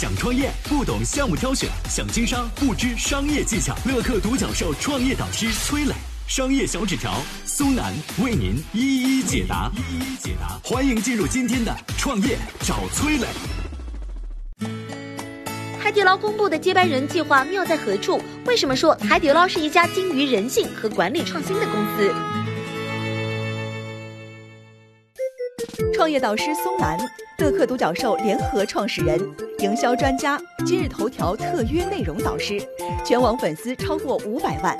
[0.00, 3.76] 想创业不懂项目挑选，想经商不知商业技巧。
[3.84, 5.92] 乐客独角兽创业导师崔磊，
[6.26, 7.92] 商业小纸条苏南
[8.24, 9.70] 为您一一解答。
[9.76, 13.26] 一一解答，欢迎进入今天的创业找崔磊。
[15.78, 18.18] 海底捞公布的接班人计划妙在何处？
[18.46, 22.10] 为什么说海底捞是一家精于人性和管理创新的公司？
[25.92, 26.98] 创业导师松南，
[27.36, 29.20] 乐客独角兽联合创始人，
[29.62, 32.58] 营销专家，今日头条特约内容导师，
[33.04, 34.74] 全网粉丝超过五百万。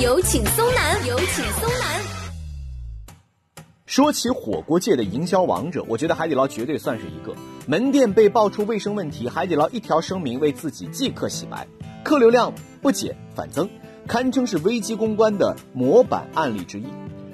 [0.00, 2.00] 有请松南，有请松南。
[3.86, 7.34] 说起火锅界的营销王者，我觉得海底捞绝对算是一个。
[7.66, 11.66] 门店被爆出卫生问题，海底捞一条声明为自己即刻洗白，
[12.04, 13.68] 客流量不减反增，
[14.06, 16.84] 堪称是危机公关的模板案例之一。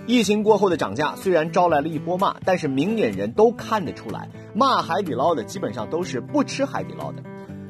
[0.09, 7.23] 疫情过后的涨价虽然招来了一波骂，但是明眼人都看得出来，骂海底捞的基本上都是不吃海底捞的，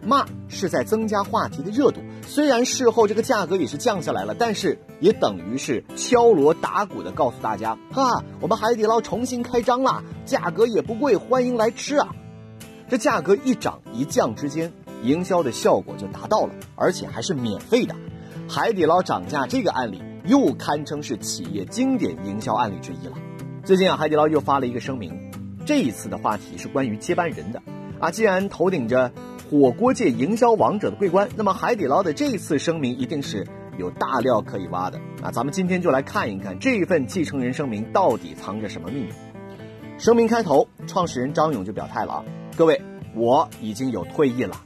[0.04, 2.00] 骂是在增加话题的热度。
[2.22, 12.14] 虽然事后这个价格也是降下来了，但是也等于是敲锣打鼓的告诉大家，哈，我们海底捞重新开张啦，价格也不贵，欢迎来吃啊。
[12.88, 14.72] 这价格一涨一降之间，
[15.02, 17.96] 营销的效果就达到了，而且还是免费的。
[18.48, 23.14] 海底捞涨价这个案例又堪称是企业经典营销案例之一了。
[23.64, 25.10] 最近啊，海底捞又发了一个声明，
[25.64, 27.62] 这一次的话题是关于接班人的
[27.98, 28.10] 啊。
[28.10, 29.10] 既然头顶着
[29.50, 33.46] 火锅界营销王者的桂冠，那么海底捞的这一次声明一定是
[33.78, 35.30] 有大料可以挖的啊。
[35.30, 39.12] 咱们今天就来看一看这一份继承人声明到底藏着什么秘密。
[39.96, 42.24] 声明开头，创始人张勇就表态了啊。
[42.54, 42.82] 各位，
[43.14, 44.60] 我已经有退役了，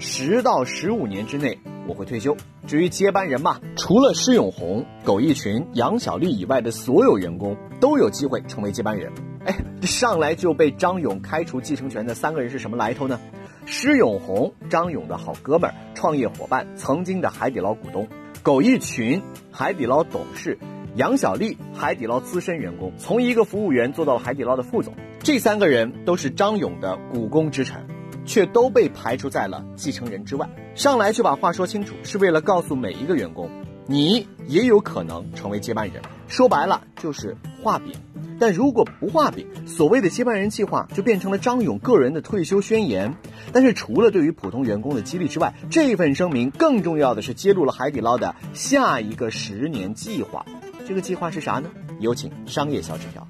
[0.00, 2.36] 十到十五年之内我会退休。
[2.66, 9.12] 至于接班人嘛，除了施永红、苟一群、杨小丽以外的所有员工都有机会成为接班人。
[9.44, 13.20] 哎，上来就被张勇开除继承权的三个人是什么来头呢？
[13.66, 18.06] 施永红，张勇的好哥们儿、创业伙伴，曾经的海底捞股东；
[18.42, 20.56] 苟一群，海底捞董事；
[20.96, 24.94] 杨小丽，海底捞资深员工，从一个服务员做到了海底捞的副总。
[25.20, 27.86] 这三个人都是张勇的股肱之臣，
[28.26, 30.46] 却都被排除在了继承人之外。
[30.74, 33.48] 上来就把话说清楚，是为了告诉每一个员工，
[33.86, 36.02] 你也有可能成为接班人。
[36.26, 37.92] 说白了就是画饼。
[38.40, 43.14] 但如果不画饼，所谓的接班人计划就变成了张勇个人的退休宣言。
[43.52, 50.44] 但是除了对于普通员工的激励之外，这份声明更重要的是揭露了海底捞的下一个十年计划。
[50.86, 51.70] 这个计划是啥呢？
[52.00, 53.24] 有请商业小纸条。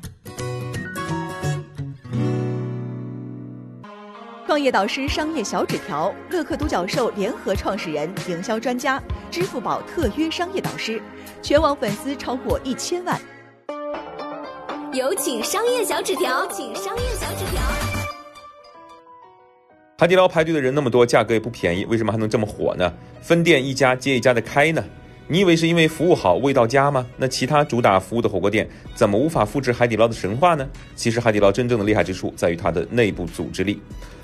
[4.54, 11.02] 创业导师商业小纸条，乐客独角兽联合创始人，营销专家，支付宝特约商业导师，
[11.42, 13.20] 全网粉丝超过一千万。
[14.92, 17.60] 有请商业小纸条，请商业小纸条。
[19.98, 22.94] 海底捞排队的人那么多，价格也不便宜，为什么还能这么火呢？
[23.20, 24.84] 分店一家接一家的开呢？
[25.26, 27.04] 你以为是因为服务好、味道佳吗？
[27.16, 30.64] 那其他主打服务的火锅店怎么无法复制海底捞的神话呢？
[30.94, 33.80] 其实海底捞真正的厉害之处在于它的内部组织力。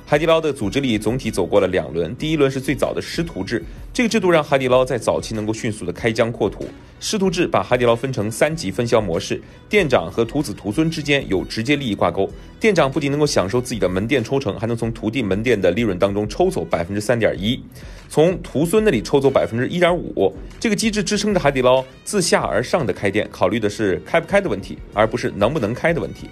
[0.06, 3.62] 海底捞的组织力总体走过了两轮，第一轮是最早的师徒制，
[3.92, 6.66] 这个制度让海底捞在早期能够迅速的开疆扩土。
[6.98, 12.28] 师徒制把海底捞分成三级分销模式，店长和徒子徒孙之间有直接利益挂钩，
[12.58, 17.62] 店长不仅能够享受自己的门店抽成，还能从徒弟门店的利润当中抽走百分之三点一，
[18.08, 20.34] 从徒孙那里抽走百分之一点五。
[20.58, 26.28] 这个机制支撑着海底捞自下而上的开店，考虑的是开不开的问题，而不是能不能开的问题。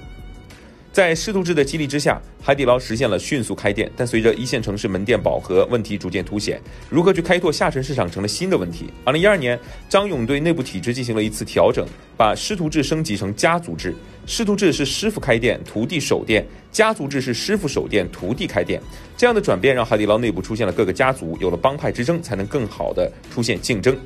[0.99, 3.89] 在师徒制的激励之下，海底捞实现了迅速开店。
[3.97, 6.61] 但随着一线城市门店饱和，问题逐渐凸显，
[6.91, 8.87] 如何去开拓下沉市场成了新的问题。
[9.05, 9.57] 二零一二年，
[9.89, 13.95] 张勇对内部体制进行了一次调整，把师徒制升级成家族制。
[14.27, 16.43] 师徒制是师傅开店，徒弟守店；
[16.73, 18.83] 家族制是师傅守店，徒弟开店。
[19.17, 23.97] 这样的转变让海底捞内部出现了各个家族，有了帮派之争，才能更好的出现竞争。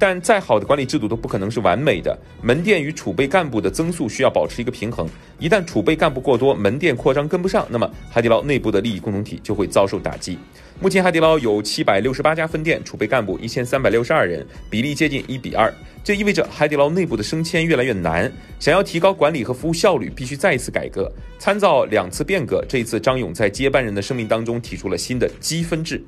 [0.00, 5.06] 但再好的管理制度都不可能是完美的，门店与储备干部的增速需要保持一个平衡。
[5.38, 10.38] 一旦储备干部过多，门店扩张跟不上，那么海底捞内部的利益共同体就会遭受打击。
[10.80, 15.70] 目前海底捞有七百六十八家分店，储备干部一千三百六十二人，比例接近一比二。
[16.02, 18.32] 这意味着海底捞内部的升迁越来越难。
[18.58, 21.12] 想要提高管理和服务效率，必须再一次改革。
[21.38, 26.02] 参照两次变革，这一次张勇在接班人的声明当中提出了新的积分制。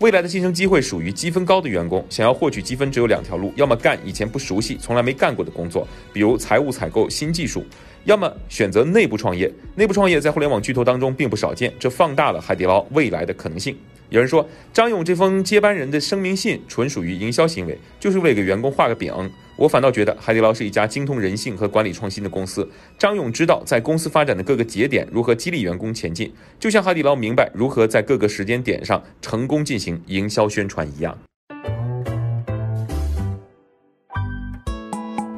[0.00, 2.04] 未来的晋升机会属于积分高的员工。
[2.10, 7.62] 想要获取积分，只有两条路：要么干以前不熟悉、从来没干过的工作，比如财务、采购、新技术；
[8.04, 9.50] 要么选择内部创业。
[9.74, 13.74] 内部创业在互联网巨头当中并不少见，这放大了海底捞未来的可能性。
[14.10, 19.12] 有人说，张勇这封接班人的声明信纯属于营销行为，就是为给员工画个饼。
[19.56, 22.68] 我反倒觉得海底捞是一家精通人性和管理创新的公司。
[22.98, 31.18] 张勇知道在公司发展的各个节点如何激励员工前进，就像海底捞明白如何在各个时间点上成功进行营销宣传一样。